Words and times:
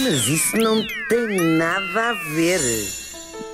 Mas 0.00 0.26
isso 0.28 0.56
não 0.56 0.82
tem 1.08 1.56
nada 1.58 2.10
a 2.10 2.12
ver. 2.34 2.60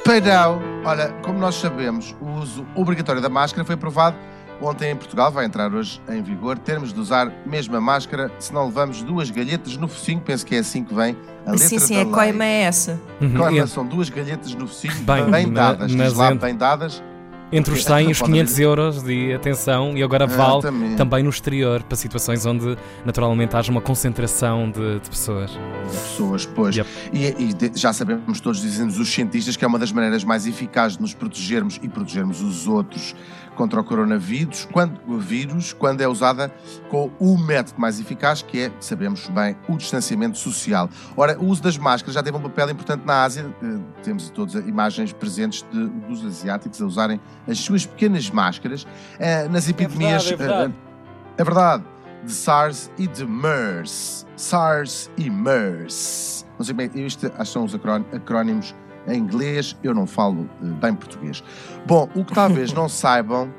Peirão, 0.04 0.61
olha, 0.84 1.08
como 1.22 1.38
nós 1.38 1.57
sabemos, 1.57 2.14
o 2.21 2.30
uso 2.41 2.66
obrigatório 2.75 3.21
da 3.21 3.29
máscara 3.29 3.64
foi 3.64 3.75
aprovado 3.75 4.16
ontem 4.61 4.90
em 4.90 4.96
Portugal, 4.96 5.30
vai 5.30 5.45
entrar 5.45 5.72
hoje 5.72 6.01
em 6.09 6.22
vigor. 6.22 6.56
Termos 6.59 6.93
de 6.93 7.01
usar 7.01 7.30
mesmo 7.45 7.77
a 7.77 7.80
máscara 7.80 8.30
se 8.38 8.53
não 8.53 8.66
levamos 8.66 9.03
duas 9.03 9.30
galhetas 9.30 9.77
no 9.77 9.87
focinho, 9.88 10.21
penso 10.21 10.46
que 10.46 10.55
é 10.55 10.59
assim 10.61 10.82
que 10.84 10.95
vem 10.95 11.16
a 11.46 11.52
letra 11.52 11.69
Sim, 11.69 11.79
sim, 11.79 11.95
da 11.95 12.01
a 12.01 12.05
lei. 12.05 12.12
coima 12.12 12.45
é 12.45 12.61
essa. 12.62 13.00
Coima 13.18 13.50
Uhum. 13.61 13.66
são 13.66 13.86
duas 13.86 14.09
galhetas 14.09 14.55
no 14.55 14.66
focinho, 14.66 14.95
Bem, 15.00 15.30
bem, 15.30 15.46
na- 15.46 15.73
dadas, 15.73 15.91
diz 15.91 16.14
lá, 16.14 16.34
bem 16.34 16.57
dadas. 16.57 17.02
Entre 17.51 17.73
os 17.73 17.80
Porque 17.83 17.95
100 18.01 18.09
e 18.09 18.12
os 18.12 18.19
pode 18.19 18.33
500 18.33 18.53
haver- 18.55 18.62
euros 18.65 19.03
de 19.03 19.33
atenção 19.33 19.97
e 19.97 20.03
agora 20.03 20.27
vale 20.27 20.59
Exatamente. 20.59 20.97
também 20.97 21.23
no 21.23 21.30
exterior, 21.30 21.83
para 21.83 21.97
situações 21.97 22.45
onde 22.45 22.77
naturalmente 23.07 23.57
haja 23.57 23.73
uma 23.73 23.80
concentração 23.80 24.71
de, 24.71 25.01
de 25.01 25.09
pessoas. 25.09 25.51
pessoas, 25.91 26.45
pois. 26.45 26.77
Yep. 26.77 26.89
E, 27.12 27.27
e 27.27 27.55
de- 27.55 27.73
já 27.75 27.92
sabemos 27.92 28.39
todos, 28.41 28.61
dizem-nos 28.61 28.98
os 28.98 29.09
cientistas, 29.09 29.56
que 29.56 29.65
é 29.65 29.69
uma 29.69 29.79
das 29.79 29.91
maneiras 29.91 30.25
mais 30.25 30.47
eficazes 30.47 30.97
de 30.98 31.03
nos 31.03 31.15
protegermos 31.15 31.80
e 31.83 31.89
protegermos 31.89 32.42
os 32.42 32.66
outros 32.69 33.15
contra 33.59 33.80
o 33.80 33.85
coronavírus, 33.85 34.67
quando, 34.73 35.19
vírus, 35.19 35.73
quando 35.73 36.01
é 36.01 36.07
usada 36.07 36.48
com 36.89 37.11
o 37.19 37.37
método 37.37 37.81
mais 37.81 37.98
eficaz, 37.98 38.41
que 38.41 38.62
é, 38.62 38.73
sabemos 38.81 39.27
bem, 39.29 39.57
o 39.69 39.77
distanciamento 39.77 40.39
social. 40.39 40.89
Ora, 41.17 41.37
o 41.39 41.47
uso 41.47 41.61
das 41.61 41.77
máscaras 41.77 42.15
já 42.15 42.23
teve 42.23 42.37
um 42.37 42.41
papel 42.41 42.71
importante 42.71 43.05
na 43.05 43.25
Ásia. 43.25 43.53
Eh, 43.61 43.79
Temos 44.05 44.31
todas 44.31 44.55
imagens 44.55 45.12
presentes 45.12 45.67
de- 45.73 45.89
dos 46.09 46.25
asiáticos 46.25 46.81
a 46.81 46.87
usarem 46.87 47.21
as 47.48 47.59
suas 47.59 47.84
pequenas 47.84 48.31
máscaras 48.31 48.87
eh, 49.19 49.48
nas 49.48 49.69
epidemias. 49.69 50.31
é 50.31 50.37
verdade. 50.37 50.73
eh, 50.73 51.34
é 51.43 51.45
verdade. 51.45 51.84
De 52.25 52.33
SARS 52.33 52.91
e 52.97 53.06
de 53.09 53.27
MERS. 53.27 54.25
SARS 54.37 55.11
e 55.17 55.29
MERS. 55.29 56.47
Não 56.59 56.65
sei 56.65 56.75
bem, 56.75 56.91
isto 56.95 57.27
acho 57.27 57.37
que 57.39 57.45
são 57.47 57.65
os 57.65 57.75
acrón- 57.75 58.05
acrónimos 58.12 58.75
em 59.06 59.18
inglês, 59.18 59.77
eu 59.82 59.94
não 59.94 60.06
falo 60.06 60.48
eh, 60.62 60.66
bem 60.66 60.94
português. 60.94 61.42
Bom, 61.86 62.08
o 62.14 62.24
que 62.24 62.34
talvez 62.34 62.72
não 62.74 62.88
saibam 62.88 63.52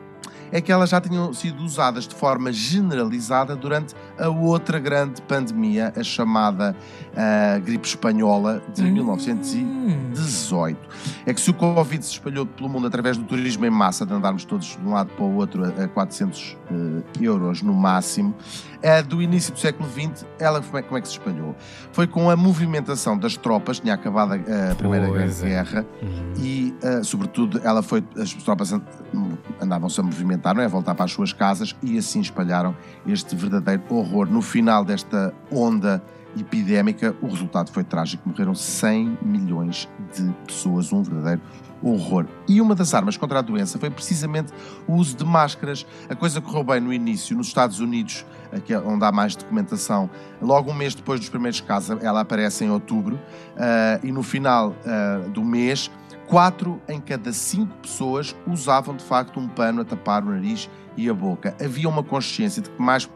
é 0.51 0.59
que 0.61 0.71
elas 0.71 0.89
já 0.89 0.99
tinham 0.99 1.31
sido 1.33 1.63
usadas 1.63 2.07
de 2.07 2.15
forma 2.15 2.51
generalizada 2.51 3.55
durante 3.55 3.95
a 4.17 4.29
outra 4.29 4.79
grande 4.79 5.21
pandemia, 5.21 5.93
a 5.95 6.03
chamada 6.03 6.75
ah, 7.15 7.59
gripe 7.59 7.87
espanhola 7.87 8.61
de 8.73 8.81
1918. 8.83 10.79
É 11.29 11.33
que 11.33 11.39
se 11.41 11.51
o 11.51 11.53
Covid 11.53 12.03
se 12.03 12.13
espalhou 12.13 12.43
pelo 12.43 12.67
mundo 12.67 12.87
através 12.87 13.15
do 13.15 13.23
turismo 13.23 13.63
em 13.63 13.69
massa, 13.69 14.03
de 14.03 14.11
andarmos 14.13 14.45
todos 14.45 14.65
de 14.65 14.83
um 14.83 14.93
lado 14.93 15.09
para 15.15 15.23
o 15.23 15.35
outro 15.35 15.63
a 15.63 15.83
a 15.83 15.87
400 15.87 16.57
eh, 16.71 16.75
euros 17.21 17.61
no 17.61 17.71
máximo, 17.71 18.33
é 18.81 19.03
do 19.03 19.21
início 19.21 19.53
do 19.53 19.59
século 19.59 19.87
XX, 19.89 20.25
ela 20.39 20.59
como 20.59 20.77
é, 20.77 20.81
como 20.81 20.97
é 20.97 21.01
que 21.01 21.07
se 21.07 21.13
espalhou? 21.13 21.55
Foi 21.91 22.07
com 22.07 22.31
a 22.31 22.35
movimentação 22.35 23.15
das 23.15 23.37
tropas, 23.37 23.79
tinha 23.79 23.93
acabado 23.93 24.33
a, 24.33 24.71
a 24.71 24.75
Primeira 24.75 25.07
Pois 25.07 25.43
é. 25.43 25.47
Guerra, 25.49 25.85
Uhum. 26.01 26.33
e, 26.37 26.73
eh, 26.81 27.03
sobretudo, 27.03 27.61
ela 27.63 27.83
foi, 27.83 28.03
as 28.17 28.33
tropas 28.33 28.73
an- 28.73 28.81
andavam-se 29.61 29.99
a 29.99 30.03
movimentar, 30.03 30.55
não 30.55 30.63
é? 30.63 30.65
A 30.65 30.69
voltar 30.69 30.95
para 30.95 31.05
as 31.05 31.11
suas 31.11 31.31
casas 31.31 31.75
e 31.83 31.95
assim 31.97 32.21
espalharam 32.21 32.75
este 33.05 33.35
verdadeiro 33.35 33.83
horror. 33.89 34.25
No 34.31 34.41
final 34.41 34.83
desta 34.83 35.31
onda 35.51 36.01
epidémica, 36.37 37.15
o 37.21 37.27
resultado 37.27 37.71
foi 37.71 37.83
trágico. 37.83 38.27
Morreram 38.27 38.55
100 38.55 39.19
milhões 39.21 39.89
de 40.15 40.31
pessoas, 40.45 40.91
um 40.91 41.01
verdadeiro 41.01 41.41
horror. 41.81 42.25
E 42.47 42.59
uma 42.59 42.75
das 42.75 42.93
armas 42.93 43.17
contra 43.17 43.39
a 43.39 43.41
doença 43.41 43.79
foi 43.79 43.89
precisamente 43.89 44.51
o 44.87 44.95
uso 44.95 45.15
de 45.15 45.23
máscaras. 45.23 45.85
A 46.09 46.15
coisa 46.15 46.41
correu 46.41 46.63
bem 46.63 46.79
no 46.79 46.93
início, 46.93 47.35
nos 47.35 47.47
Estados 47.47 47.79
Unidos, 47.79 48.25
aqui 48.51 48.73
é 48.73 48.79
onde 48.79 49.05
há 49.05 49.11
mais 49.11 49.35
documentação. 49.35 50.09
Logo 50.41 50.71
um 50.71 50.73
mês 50.73 50.93
depois 50.93 51.19
dos 51.19 51.29
primeiros 51.29 51.61
casos, 51.61 51.97
ela 52.01 52.21
aparece 52.21 52.65
em 52.65 52.69
outubro, 52.69 53.19
ah, 53.57 53.99
e 54.03 54.11
no 54.11 54.23
final 54.23 54.75
ah, 54.85 55.27
do 55.29 55.43
mês, 55.43 55.89
quatro 56.29 56.79
em 56.87 57.01
cada 57.01 57.33
cinco 57.33 57.75
pessoas 57.77 58.35
usavam 58.45 58.95
de 58.95 59.03
facto 59.03 59.39
um 59.39 59.47
pano 59.47 59.81
a 59.81 59.85
tapar 59.85 60.23
o 60.23 60.29
nariz 60.29 60.69
e 60.95 61.09
a 61.09 61.13
boca. 61.13 61.55
Havia 61.63 61.89
uma 61.89 62.03
consciência 62.03 62.61
de 62.61 62.69
que 62.69 62.81
mais 62.81 63.09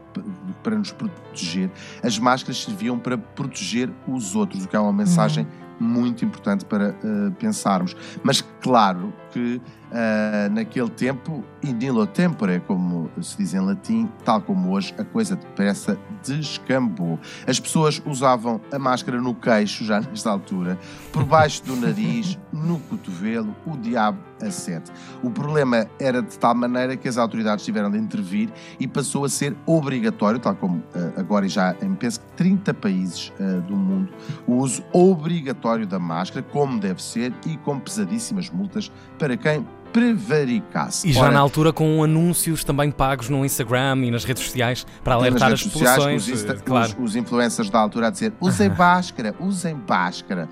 para 0.62 0.76
nos 0.76 0.90
proteger, 0.92 1.70
as 2.02 2.18
máscaras 2.18 2.62
serviam 2.62 2.98
para 2.98 3.16
proteger 3.16 3.90
os 4.06 4.34
outros, 4.34 4.64
o 4.64 4.68
que 4.68 4.74
é 4.74 4.80
uma 4.80 4.92
mensagem 4.92 5.46
muito 5.78 6.24
importante 6.24 6.64
para 6.64 6.88
eh, 6.88 7.30
pensarmos. 7.38 7.96
Mas 8.22 8.40
claro 8.60 9.12
que 9.32 9.60
eh, 9.90 10.48
naquele 10.50 10.90
tempo, 10.90 11.44
in 11.62 11.74
nilo 11.74 12.06
tempore, 12.06 12.60
como 12.66 13.10
se 13.20 13.36
diz 13.36 13.54
em 13.54 13.60
latim, 13.60 14.08
tal 14.24 14.40
como 14.40 14.72
hoje, 14.72 14.94
a 14.98 15.04
coisa 15.04 15.36
depressa 15.36 15.98
descambou. 16.24 17.18
As 17.46 17.60
pessoas 17.60 18.02
usavam 18.06 18.60
a 18.72 18.78
máscara 18.78 19.20
no 19.20 19.34
queixo, 19.34 19.84
já 19.84 20.00
nesta 20.10 20.30
altura, 20.30 20.78
por 21.12 21.24
baixo 21.24 21.62
do 21.64 21.76
nariz, 21.76 22.38
no 22.52 22.78
cotovelo, 22.80 23.54
o 23.66 23.76
diabo 23.76 24.18
a 24.40 24.50
sete. 24.50 24.90
O 25.22 25.30
problema 25.30 25.86
era 26.00 26.20
de 26.20 26.38
tal 26.38 26.54
maneira 26.54 26.96
que 26.96 27.08
as 27.08 27.16
autoridades 27.16 27.64
tiveram 27.64 27.90
de 27.90 27.98
intervir 27.98 28.50
e 28.80 28.88
passou 28.88 29.24
a 29.24 29.28
ser 29.28 29.56
obrigatório, 29.64 30.40
tal 30.40 30.56
como 30.56 30.82
eh, 30.94 31.12
agora 31.16 31.48
já 31.48 31.74
em 31.80 31.94
penso 31.94 32.20
que 32.20 32.26
30 32.36 32.74
países 32.74 33.32
do 33.68 33.76
mundo, 33.76 34.12
o 34.46 34.56
uso 34.56 34.82
obrigatório 34.92 35.63
da 35.86 35.98
máscara, 35.98 36.44
como 36.52 36.78
deve 36.78 37.02
ser, 37.02 37.32
e 37.46 37.56
com 37.56 37.80
pesadíssimas 37.80 38.50
multas 38.50 38.92
para 39.18 39.36
quem 39.36 39.66
prevaricasse. 39.94 41.08
E 41.08 41.12
já 41.12 41.22
Ora, 41.22 41.30
na 41.32 41.40
altura 41.40 41.72
com 41.72 42.02
anúncios 42.02 42.64
também 42.64 42.90
pagos 42.90 43.28
no 43.28 43.44
Instagram 43.44 43.98
e 44.04 44.10
nas 44.10 44.24
redes 44.24 44.42
sociais 44.44 44.84
para 45.02 45.14
alertar 45.14 45.52
as 45.52 45.62
populações. 45.62 46.26
os, 46.28 46.44
eh, 46.44 46.54
claro. 46.64 46.94
os- 46.98 47.10
os 47.10 47.16
influencers 47.16 47.70
da 47.70 47.78
altura 47.78 48.08
a 48.08 48.10
dizer 48.10 48.32
usem 48.40 48.68
máscara, 48.68 49.34
usem 49.40 49.80
máscara. 49.88 50.48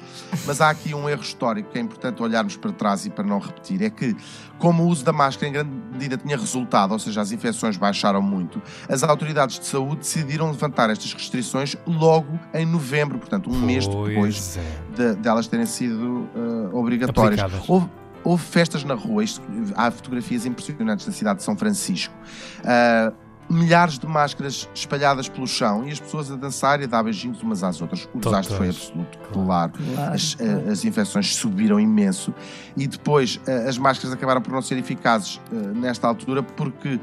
Mas 0.46 0.60
há 0.60 0.70
aqui 0.70 0.94
um 0.94 1.08
erro 1.08 1.22
histórico 1.22 1.70
que 1.70 1.78
é 1.78 1.80
importante 1.82 2.22
olharmos 2.22 2.56
para 2.56 2.72
trás 2.72 3.04
e 3.04 3.10
para 3.10 3.24
não 3.24 3.38
repetir: 3.38 3.82
é 3.82 3.90
que, 3.90 4.16
como 4.58 4.84
o 4.84 4.86
uso 4.86 5.04
da 5.04 5.12
máscara 5.12 5.48
em 5.48 5.52
grande 5.52 5.70
medida 5.92 6.16
tinha 6.16 6.36
resultado, 6.36 6.92
ou 6.92 6.98
seja, 6.98 7.20
as 7.20 7.32
infecções 7.32 7.76
baixaram 7.76 8.22
muito, 8.22 8.62
as 8.88 9.02
autoridades 9.02 9.58
de 9.58 9.66
saúde 9.66 9.96
decidiram 9.96 10.50
levantar 10.50 10.88
estas 10.90 11.12
restrições 11.12 11.76
logo 11.86 12.38
em 12.54 12.64
novembro, 12.64 13.18
portanto, 13.18 13.50
um 13.50 13.58
mês 13.58 13.86
depois 13.86 14.14
Pois 14.14 14.56
é. 14.58 15.14
de, 15.14 15.16
de 15.16 15.48
terem 15.48 15.66
sido 15.66 16.28
eh, 16.34 16.68
obrigatórias. 16.76 17.40
Houve, 17.66 17.88
houve 18.24 18.42
festas 18.44 18.84
na 18.84 18.94
rua, 18.94 19.24
isto- 19.24 19.42
há 19.76 19.90
fotografias 19.90 20.46
impressionantes 20.46 21.06
da 21.06 21.12
cidade 21.12 21.38
de 21.38 21.44
São 21.44 21.56
Francisco. 21.56 22.14
Ah, 22.64 23.12
milhares 23.50 23.98
de 23.98 24.06
máscaras 24.06 24.66
espalhadas 24.74 25.28
pelo 25.28 25.46
chão 25.46 25.86
e 25.86 25.90
as 25.92 26.00
pessoas 26.00 26.30
a 26.30 26.36
dançar 26.36 26.80
e 26.80 26.84
a 26.84 26.86
dar 26.86 27.02
beijinhos 27.02 27.42
umas 27.42 27.62
às 27.62 27.82
outras. 27.82 28.08
O 28.14 28.18
desastre 28.18 28.56
foi 28.56 28.68
absoluto, 28.70 29.18
claro. 29.30 29.72
Claro, 29.94 30.14
As, 30.14 30.36
eh, 30.40 30.70
as 30.70 30.84
infecções 30.86 31.34
subiram 31.34 31.78
imenso 31.78 32.32
e 32.76 32.86
depois 32.86 33.38
eh, 33.46 33.68
as 33.68 33.76
máscaras 33.76 34.12
acabaram 34.14 34.40
por 34.40 34.52
não 34.52 34.62
ser 34.62 34.78
eficazes 34.78 35.38
nesta 35.74 36.06
altura 36.06 36.42
porque 36.42 36.98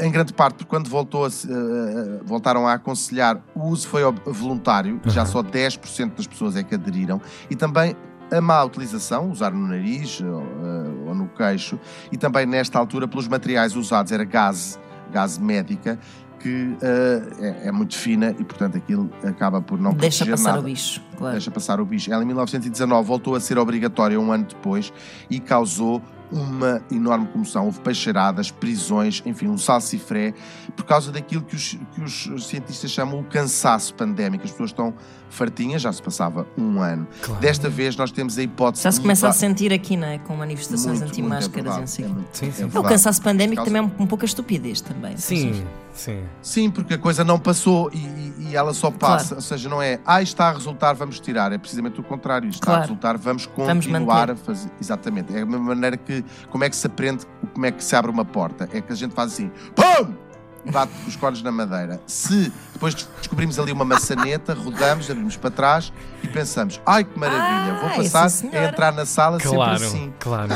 em 0.00 0.10
grande 0.10 0.32
parte 0.32 0.54
porque 0.54 0.70
quando 0.70 0.88
voltou 0.88 1.26
a 1.26 1.28
eh, 1.28 2.20
voltaram 2.24 2.66
a 2.66 2.74
aconselhar 2.74 3.42
o 3.54 3.66
uso 3.68 3.86
foi 3.86 4.02
voluntário 4.24 4.98
já 5.06 5.26
só 5.26 5.42
10% 5.42 6.14
das 6.16 6.26
pessoas 6.26 6.56
é 6.56 6.62
que 6.62 6.74
aderiram 6.74 7.20
e 7.50 7.56
também 7.56 7.94
a 8.32 8.40
má 8.40 8.62
utilização, 8.64 9.30
usar 9.30 9.52
no 9.52 9.68
nariz 9.68 10.20
ou, 10.20 10.40
eh, 10.40 11.08
ou 11.08 11.14
no 11.14 11.28
queixo 11.28 11.78
e 12.10 12.16
também 12.16 12.46
nesta 12.46 12.78
altura 12.78 13.06
pelos 13.06 13.28
materiais 13.28 13.76
usados 13.76 14.10
era 14.10 14.24
gás, 14.24 14.80
gás 15.12 15.38
médica 15.38 15.98
que 16.38 16.76
eh, 16.82 17.22
é, 17.64 17.68
é 17.68 17.72
muito 17.72 17.96
fina 17.96 18.34
e 18.38 18.44
portanto 18.44 18.76
aquilo 18.76 19.10
acaba 19.22 19.60
por 19.60 19.78
não 19.78 19.92
Deixa 19.92 20.26
passar 20.26 20.50
nada 20.50 20.60
o 20.60 20.64
bicho, 20.64 21.00
claro. 21.16 21.32
deixa 21.32 21.50
passar 21.50 21.80
o 21.80 21.84
bicho. 21.84 22.12
Ela 22.12 22.22
em 22.22 22.26
1919 22.26 23.06
voltou 23.06 23.34
a 23.36 23.40
ser 23.40 23.58
obrigatória 23.58 24.18
um 24.18 24.32
ano 24.32 24.44
depois 24.44 24.92
e 25.30 25.38
causou 25.38 26.02
uma 26.32 26.80
enorme 26.90 27.26
comoção. 27.28 27.66
Houve 27.66 27.80
peixeiradas, 27.80 28.50
prisões, 28.50 29.22
enfim, 29.26 29.48
um 29.48 29.58
salsifré, 29.58 30.34
por 30.74 30.84
causa 30.84 31.12
daquilo 31.12 31.42
que 31.42 31.54
os, 31.54 31.78
que 31.94 32.00
os 32.02 32.46
cientistas 32.46 32.90
chamam 32.90 33.20
o 33.20 33.24
cansaço 33.24 33.94
pandémico. 33.94 34.44
As 34.44 34.50
pessoas 34.50 34.70
estão 34.70 34.94
fartinhas, 35.28 35.80
já 35.82 35.92
se 35.92 36.02
passava 36.02 36.46
um 36.58 36.80
ano. 36.80 37.06
Claro. 37.22 37.40
Desta 37.40 37.68
vez 37.70 37.96
nós 37.96 38.10
temos 38.10 38.36
a 38.38 38.42
hipótese 38.42 38.84
Já 38.84 38.92
se 38.92 39.00
começa 39.00 39.28
a 39.28 39.32
sentir 39.32 39.72
aqui, 39.72 39.96
não 39.96 40.06
é? 40.06 40.18
Com 40.18 40.36
manifestações 40.36 41.00
anti-máscaras 41.00 41.54
é 41.54 41.62
verdade, 41.62 41.90
Sim, 41.90 42.52
sim. 42.52 42.70
É 42.74 42.78
o 42.78 42.82
cansaço 42.82 43.22
pandémico 43.22 43.56
Causa- 43.56 43.70
também 43.70 43.82
é 43.98 44.02
um 44.02 44.06
pouco 44.06 44.24
a 44.24 44.26
estupidez 44.26 44.80
também. 44.82 45.16
Sim, 45.16 45.64
sim. 45.94 46.22
Sim, 46.42 46.70
porque 46.70 46.94
a 46.94 46.98
coisa 46.98 47.24
não 47.24 47.38
passou 47.38 47.90
e, 47.94 47.96
e- 47.98 48.32
ela 48.56 48.74
só 48.74 48.90
passa. 48.90 49.28
Claro. 49.28 49.36
Ou 49.36 49.40
seja, 49.40 49.68
não 49.70 49.80
é, 49.80 49.98
ah, 50.04 50.20
isto 50.20 50.34
está 50.34 50.50
a 50.50 50.52
resultar, 50.52 50.92
vamos 50.92 51.18
tirar. 51.18 51.50
É 51.52 51.56
precisamente 51.56 51.98
o 51.98 52.02
contrário. 52.02 52.46
Isto 52.50 52.60
está 52.60 52.72
a 52.72 52.74
Claro. 52.74 52.82
resultar, 52.88 53.16
vamos 53.16 53.46
Vamos 53.56 53.86
continuar 53.86 54.26
manter. 54.28 54.32
a 54.32 54.36
fazer. 54.36 54.70
Exatamente. 54.78 55.34
É 55.34 55.40
a 55.40 55.46
mesma 55.46 55.64
maneira 55.74 55.96
que, 55.96 56.21
como 56.50 56.64
é 56.64 56.70
que 56.70 56.76
se 56.76 56.86
aprende, 56.86 57.26
como 57.52 57.66
é 57.66 57.72
que 57.72 57.82
se 57.82 57.94
abre 57.96 58.10
uma 58.10 58.24
porta. 58.24 58.68
É 58.72 58.80
que 58.80 58.92
a 58.92 58.96
gente 58.96 59.14
faz 59.14 59.32
assim, 59.32 59.50
PUM! 59.74 60.31
Bate 60.70 60.92
os 61.06 61.16
cones 61.16 61.42
na 61.42 61.50
madeira. 61.52 62.00
Se 62.06 62.52
depois 62.72 62.94
descobrimos 62.94 63.58
ali 63.58 63.72
uma 63.72 63.84
maçaneta, 63.84 64.54
rodamos, 64.54 65.10
abrimos 65.10 65.36
para 65.36 65.50
trás 65.50 65.92
e 66.22 66.28
pensamos: 66.28 66.80
ai 66.86 67.04
que 67.04 67.18
maravilha, 67.18 67.74
vou 67.80 67.90
Ah, 67.90 67.96
passar 67.96 68.28
a 68.52 68.64
entrar 68.68 68.92
na 68.92 69.04
sala 69.06 69.38
Claro, 69.38 69.78
sempre 69.78 69.86
assim. 69.98 70.14
claro. 70.18 70.52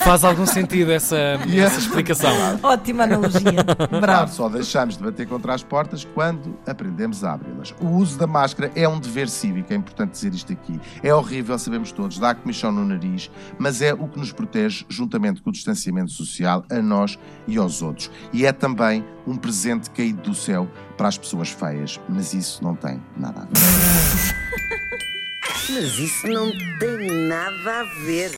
Faz 0.00 0.22
algum 0.24 0.44
sentido 0.44 0.92
essa, 0.92 1.16
E 1.46 1.58
essa 1.60 1.78
explicação. 1.78 2.30
Ótima 2.62 3.04
analogia. 3.04 3.64
Claro, 3.64 4.00
Bravo. 4.00 4.32
só 4.32 4.48
deixamos 4.48 4.96
de 4.98 5.02
bater 5.04 5.26
contra 5.26 5.54
as 5.54 5.62
portas 5.62 6.04
quando 6.14 6.58
aprendemos 6.66 7.24
a 7.24 7.32
abri-las. 7.32 7.74
O 7.80 7.86
uso 7.88 8.18
da 8.18 8.26
máscara 8.26 8.70
é 8.76 8.86
um 8.88 8.98
dever 9.00 9.28
cívico, 9.30 9.72
é 9.72 9.76
importante 9.76 10.10
dizer 10.10 10.34
isto 10.34 10.52
aqui. 10.52 10.78
É 11.02 11.14
horrível, 11.14 11.58
sabemos 11.58 11.90
todos, 11.92 12.18
dá 12.18 12.34
comichão 12.34 12.70
no 12.70 12.84
nariz, 12.84 13.30
mas 13.58 13.80
é 13.80 13.94
o 13.94 14.06
que 14.06 14.18
nos 14.18 14.32
protege, 14.32 14.84
juntamente 14.88 15.40
com 15.40 15.48
o 15.48 15.52
distanciamento 15.52 16.10
social, 16.10 16.64
a 16.70 16.82
nós 16.82 17.18
e 17.46 17.56
aos 17.56 17.80
outros. 17.80 18.10
E 18.32 18.44
é 18.44 18.52
também 18.52 19.02
um 19.26 19.36
presente 19.36 19.90
caído 19.90 20.22
do 20.22 20.34
céu 20.34 20.68
para 20.96 21.08
as 21.08 21.18
pessoas 21.18 21.50
feias, 21.50 22.00
mas 22.08 22.34
isso 22.34 22.62
não 22.62 22.74
tem 22.74 23.02
nada 23.16 23.40
a 23.40 23.44
ver. 23.44 24.34
Mas 25.70 25.98
isso 25.98 26.26
não 26.28 26.52
tem 26.78 27.28
nada 27.28 27.80
a 27.80 27.84
ver. 28.04 28.30